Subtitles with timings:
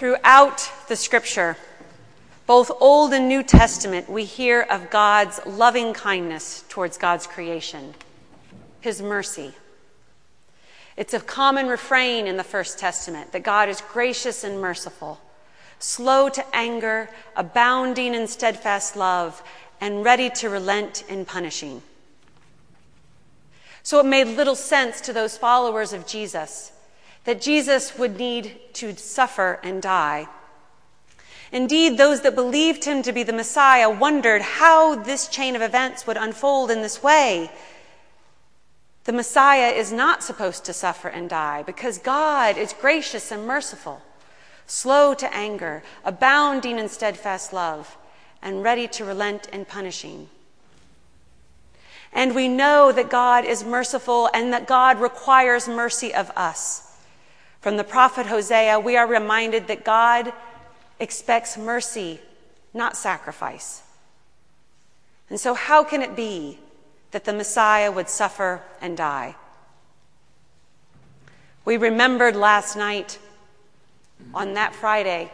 [0.00, 1.58] Throughout the scripture,
[2.46, 7.92] both Old and New Testament, we hear of God's loving kindness towards God's creation,
[8.80, 9.52] His mercy.
[10.96, 15.20] It's a common refrain in the First Testament that God is gracious and merciful,
[15.78, 19.42] slow to anger, abounding in steadfast love,
[19.82, 21.82] and ready to relent in punishing.
[23.82, 26.72] So it made little sense to those followers of Jesus
[27.24, 30.28] that Jesus would need to suffer and die.
[31.52, 36.06] Indeed, those that believed him to be the Messiah wondered how this chain of events
[36.06, 37.50] would unfold in this way.
[39.04, 44.00] The Messiah is not supposed to suffer and die because God is gracious and merciful,
[44.66, 47.96] slow to anger, abounding in steadfast love,
[48.42, 50.28] and ready to relent in punishing.
[52.12, 56.89] And we know that God is merciful and that God requires mercy of us.
[57.60, 60.32] From the prophet Hosea, we are reminded that God
[60.98, 62.20] expects mercy,
[62.72, 63.82] not sacrifice.
[65.28, 66.58] And so, how can it be
[67.10, 69.36] that the Messiah would suffer and die?
[71.64, 73.18] We remembered last night,
[74.34, 75.30] on that Friday,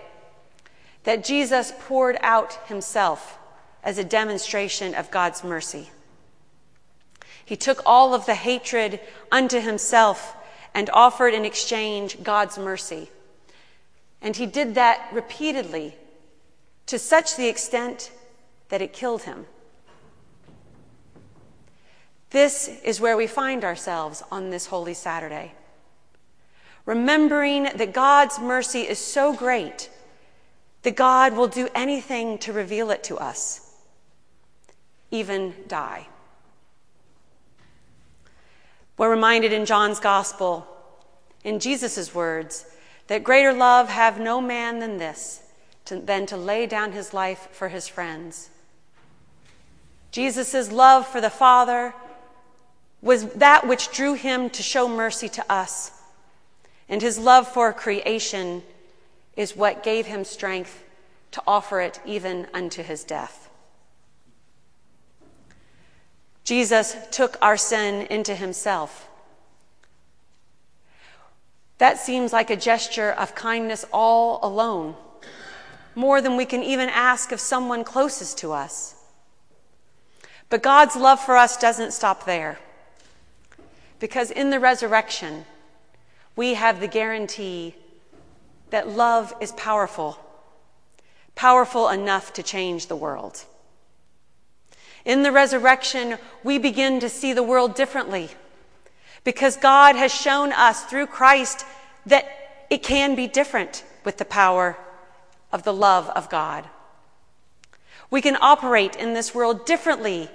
[1.05, 3.39] that Jesus poured out himself
[3.83, 5.91] as a demonstration of God's mercy.
[7.45, 10.36] He took all of the hatred unto himself
[10.77, 13.09] and offered in exchange God's mercy.
[14.21, 15.97] And he did that repeatedly
[16.85, 18.13] to such the extent
[18.69, 19.47] that it killed him.
[22.29, 25.55] This is where we find ourselves on this Holy Saturday.
[26.85, 29.89] Remembering that God's mercy is so great
[30.83, 33.75] that God will do anything to reveal it to us,
[35.11, 36.07] even die.
[38.98, 40.66] We're reminded in John's Gospel,
[41.44, 42.64] in Jesus' words,
[43.08, 45.42] that greater love have no man than this,
[45.84, 48.50] to, than to lay down his life for his friends.
[50.11, 51.94] Jesus' love for the Father
[53.02, 55.92] was that which drew him to show mercy to us,
[56.89, 58.62] and his love for creation
[59.36, 60.83] is what gave him strength
[61.33, 63.45] to offer it even unto his death.
[66.46, 69.08] Jesus took our sin into himself.
[71.79, 74.95] That seems like a gesture of kindness all alone,
[75.96, 78.95] more than we can even ask of someone closest to us.
[80.48, 82.61] But God's love for us doesn't stop there.
[83.98, 85.46] Because in the resurrection,
[86.36, 87.74] we have the guarantee
[88.70, 90.17] that love is powerful,
[91.35, 93.45] powerful enough to change the world.
[95.06, 98.28] In the resurrection, we begin to see the world differently
[99.22, 101.64] because God has shown us through Christ
[102.06, 102.27] that
[102.70, 104.77] it can be different with the power
[105.52, 106.68] of the love of God.
[108.11, 110.28] We can operate in this world differently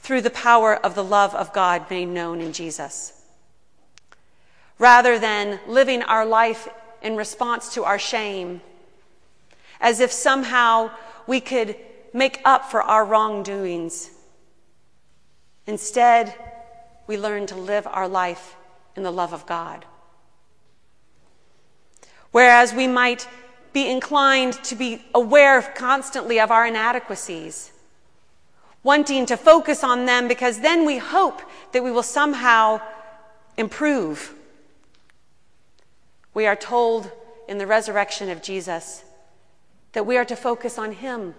[0.00, 3.22] through the power of the love of God made known in Jesus.
[4.78, 6.68] Rather than living our life
[7.00, 8.60] in response to our shame,
[9.80, 10.90] as if somehow
[11.26, 11.74] we could
[12.14, 14.08] make up for our wrongdoings.
[15.66, 16.34] Instead,
[17.06, 18.56] we learn to live our life
[18.96, 19.84] in the love of God.
[22.30, 23.28] Whereas we might
[23.72, 27.72] be inclined to be aware constantly of our inadequacies,
[28.84, 31.42] wanting to focus on them because then we hope
[31.72, 32.80] that we will somehow
[33.56, 34.34] improve.
[36.32, 37.10] We are told
[37.48, 39.02] in the resurrection of Jesus
[39.92, 41.34] that we are to focus on Him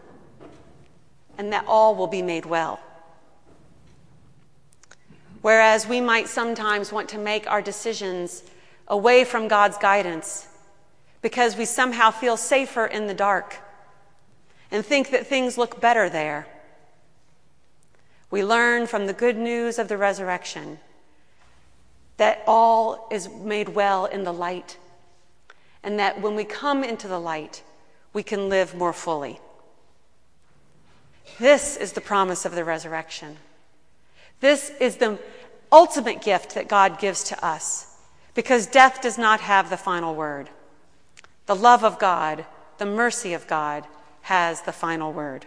[1.38, 2.80] and that all will be made well.
[5.42, 8.44] Whereas we might sometimes want to make our decisions
[8.88, 10.48] away from God's guidance
[11.22, 13.58] because we somehow feel safer in the dark
[14.72, 16.48] and think that things look better there.
[18.32, 20.80] We learn from the good news of the resurrection
[22.18, 24.78] that all is made well in the light,
[25.84, 27.64] and that when we come into the light,
[28.14, 29.40] we can live more fully.
[31.40, 33.38] This is the promise of the resurrection.
[34.40, 35.20] This is the
[35.72, 37.98] ultimate gift that God gives to us
[38.34, 40.50] because death does not have the final word.
[41.46, 42.46] The love of God,
[42.78, 43.86] the mercy of God
[44.22, 45.46] has the final word.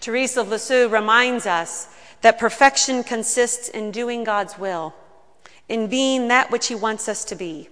[0.00, 1.88] Teresa of Lisieux reminds us
[2.22, 4.94] that perfection consists in doing God's will,
[5.68, 7.68] in being that which He wants us to be.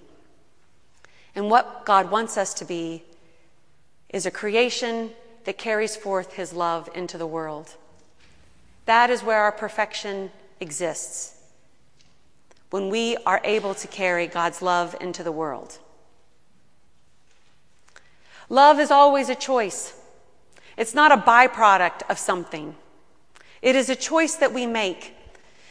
[1.35, 3.05] And what God wants us to be
[4.09, 5.11] is a creation
[5.47, 7.77] that carries forth his love into the world.
[8.85, 11.41] That is where our perfection exists,
[12.71, 15.79] when we are able to carry God's love into the world.
[18.49, 19.95] Love is always a choice.
[20.77, 22.75] It's not a byproduct of something.
[23.63, 25.15] It is a choice that we make.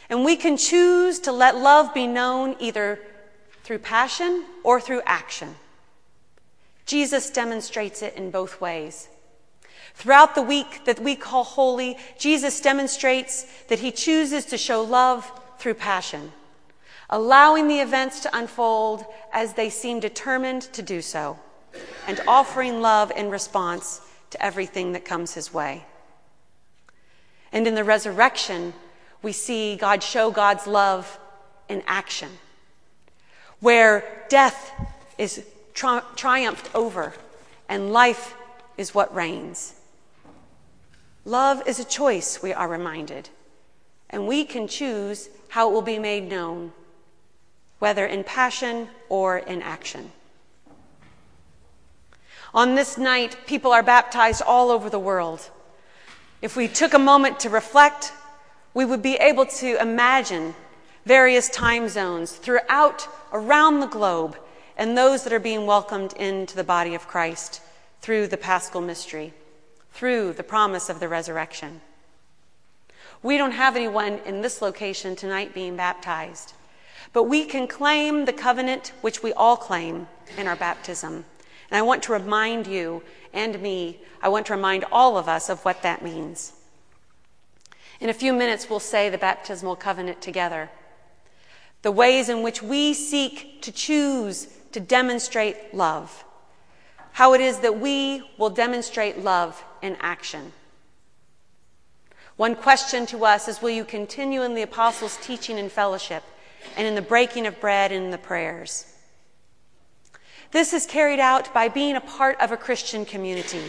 [0.08, 2.98] And we can choose to let love be known either
[3.62, 5.54] through passion or through action.
[6.86, 9.08] Jesus demonstrates it in both ways.
[9.96, 15.28] Throughout the week that we call holy, Jesus demonstrates that he chooses to show love
[15.58, 16.32] through passion,
[17.08, 21.38] allowing the events to unfold as they seem determined to do so,
[22.06, 25.86] and offering love in response to everything that comes his way.
[27.50, 28.74] And in the resurrection,
[29.22, 31.18] we see God show God's love
[31.70, 32.28] in action,
[33.60, 34.72] where death
[35.16, 35.42] is
[35.72, 37.14] tri- triumphed over
[37.66, 38.34] and life
[38.76, 39.72] is what reigns.
[41.26, 43.28] Love is a choice, we are reminded,
[44.08, 46.72] and we can choose how it will be made known,
[47.80, 50.12] whether in passion or in action.
[52.54, 55.50] On this night, people are baptized all over the world.
[56.42, 58.12] If we took a moment to reflect,
[58.72, 60.54] we would be able to imagine
[61.06, 64.36] various time zones throughout, around the globe,
[64.78, 67.62] and those that are being welcomed into the body of Christ
[68.00, 69.34] through the paschal mystery,
[69.96, 71.80] through the promise of the resurrection.
[73.22, 76.52] We don't have anyone in this location tonight being baptized,
[77.14, 80.06] but we can claim the covenant which we all claim
[80.36, 81.24] in our baptism.
[81.70, 83.02] And I want to remind you
[83.32, 86.52] and me, I want to remind all of us of what that means.
[87.98, 90.68] In a few minutes, we'll say the baptismal covenant together.
[91.80, 96.22] The ways in which we seek to choose to demonstrate love.
[97.12, 100.52] How it is that we will demonstrate love in action.
[102.36, 106.22] One question to us is Will you continue in the apostles' teaching and fellowship,
[106.76, 108.92] and in the breaking of bread and in the prayers?
[110.52, 113.62] This is carried out by being a part of a Christian community,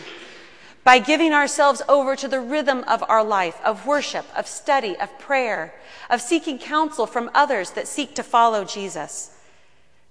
[0.84, 5.18] by giving ourselves over to the rhythm of our life, of worship, of study, of
[5.18, 5.74] prayer,
[6.10, 9.32] of seeking counsel from others that seek to follow Jesus.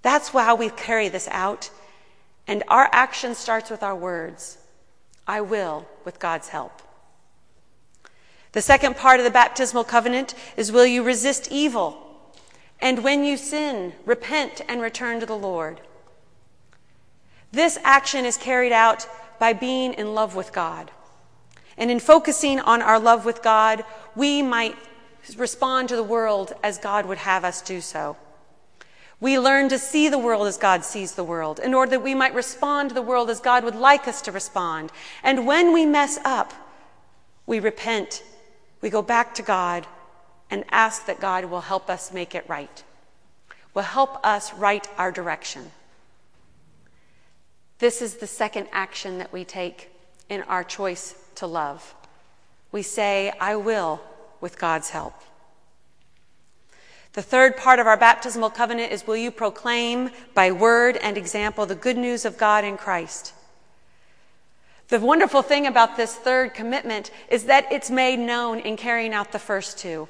[0.01, 1.69] That's how we carry this out.
[2.47, 4.57] And our action starts with our words
[5.27, 6.81] I will, with God's help.
[8.53, 12.03] The second part of the baptismal covenant is Will you resist evil?
[12.79, 15.81] And when you sin, repent and return to the Lord.
[17.51, 19.07] This action is carried out
[19.39, 20.91] by being in love with God.
[21.77, 23.83] And in focusing on our love with God,
[24.15, 24.75] we might
[25.35, 28.17] respond to the world as God would have us do so.
[29.19, 32.13] We learn to see the world as God sees the world in order that we
[32.13, 34.91] might respond to the world as God would like us to respond.
[35.23, 36.53] And when we mess up,
[37.47, 38.23] we repent,
[38.81, 39.87] we go back to God
[40.51, 42.83] and ask that God will help us make it right,
[43.73, 45.71] will help us right our direction.
[47.79, 49.89] This is the second action that we take
[50.29, 51.95] in our choice to love.
[52.71, 54.01] We say, I will,
[54.41, 55.13] with God's help.
[57.17, 61.65] The third part of our baptismal covenant is Will you proclaim by word and example
[61.65, 63.33] the good news of God in Christ?
[64.89, 69.31] The wonderful thing about this third commitment is that it's made known in carrying out
[69.31, 70.07] the first two.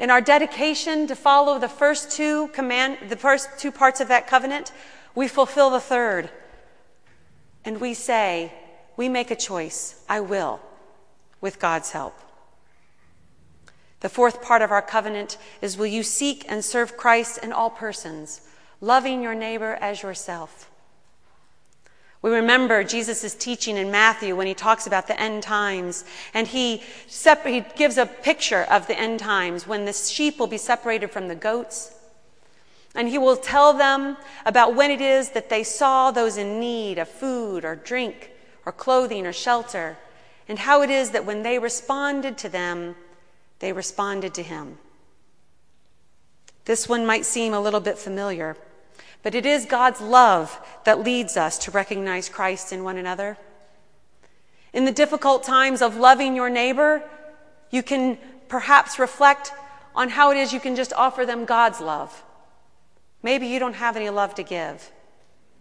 [0.00, 4.26] In our dedication to follow the first two command, the first two parts of that
[4.26, 4.72] covenant,
[5.14, 6.30] we fulfill the third
[7.64, 8.52] and we say,
[8.96, 10.58] we make a choice, I will,
[11.40, 12.18] with God's help.
[14.02, 17.70] The fourth part of our covenant is will you seek and serve Christ in all
[17.70, 18.42] persons,
[18.80, 20.70] loving your neighbor as yourself?
[22.20, 26.04] We remember Jesus' teaching in Matthew when he talks about the end times,
[26.34, 26.82] and he,
[27.44, 31.26] he gives a picture of the end times when the sheep will be separated from
[31.26, 31.94] the goats
[32.94, 36.98] and he will tell them about when it is that they saw those in need
[36.98, 38.30] of food or drink
[38.66, 39.96] or clothing or shelter,
[40.46, 42.94] and how it is that when they responded to them,
[43.62, 44.76] they responded to him.
[46.66, 48.58] This one might seem a little bit familiar,
[49.22, 53.38] but it is God's love that leads us to recognize Christ in one another.
[54.74, 57.02] In the difficult times of loving your neighbor,
[57.70, 59.52] you can perhaps reflect
[59.94, 62.22] on how it is you can just offer them God's love
[63.22, 64.90] Maybe you don't have any love to give,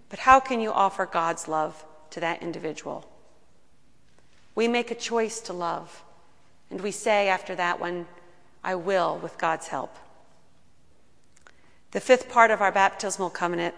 [0.09, 3.07] but how can you offer God's love to that individual?
[4.55, 6.03] We make a choice to love,
[6.71, 8.07] and we say after that one,
[8.63, 9.95] I will with God's help.
[11.91, 13.75] The fifth part of our baptismal covenant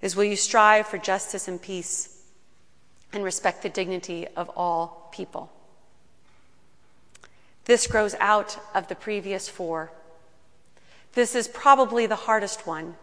[0.00, 2.22] is will you strive for justice and peace
[3.12, 5.52] and respect the dignity of all people?
[7.66, 9.92] This grows out of the previous four
[11.18, 12.94] this is probably the hardest one.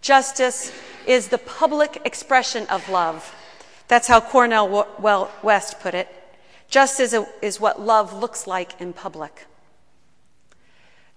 [0.00, 0.72] Justice
[1.04, 3.34] is the public expression of love.
[3.88, 4.86] That's how Cornel
[5.42, 6.08] West put it.
[6.72, 9.44] Justice is what love looks like in public.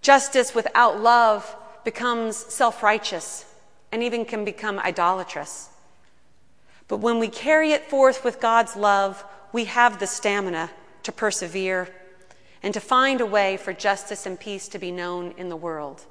[0.01, 3.45] Justice without love becomes self righteous
[3.89, 5.69] and even can become idolatrous.
[6.89, 10.71] But when we carry it forth with God's love, we have the stamina
[11.03, 11.87] to persevere
[12.61, 16.03] and to find a way for justice and peace to be known in the world.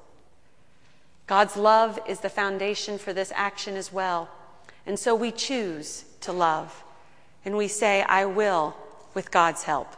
[1.27, 4.31] God's love is the foundation for this action as well.
[4.87, 6.83] And so we choose to love.
[7.45, 8.75] And we say, I will,
[9.15, 9.97] with God's help.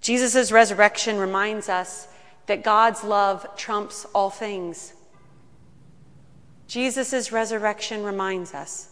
[0.00, 2.08] Jesus' resurrection reminds us
[2.46, 4.94] that God's love trumps all things.
[6.66, 8.88] Jesus' resurrection reminds us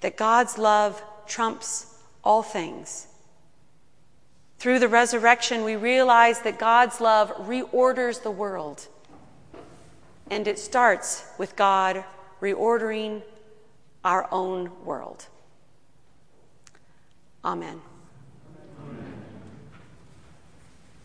[0.00, 1.86] that God's love trumps
[2.24, 3.06] all things.
[4.58, 8.86] Through the resurrection, we realize that God's love reorders the world.
[10.30, 12.04] And it starts with God
[12.40, 13.22] reordering
[14.04, 15.26] our own world.
[17.44, 17.91] Amen.